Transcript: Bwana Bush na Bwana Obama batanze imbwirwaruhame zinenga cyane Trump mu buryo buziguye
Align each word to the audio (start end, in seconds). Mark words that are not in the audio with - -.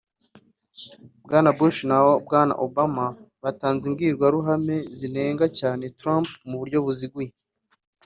Bwana 1.23 1.49
Bush 1.57 1.79
na 1.89 1.97
Bwana 2.25 2.53
Obama 2.65 3.05
batanze 3.43 3.83
imbwirwaruhame 3.89 4.75
zinenga 4.97 5.45
cyane 5.59 5.83
Trump 5.99 6.27
mu 6.47 6.55
buryo 6.59 6.77
buziguye 6.85 7.29